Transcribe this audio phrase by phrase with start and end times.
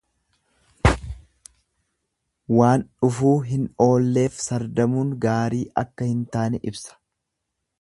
[2.59, 6.99] Waan dhufuu hin oolleef sardamuun gaarii akka hin taane ibsa.